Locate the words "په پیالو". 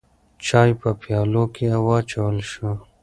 0.81-1.43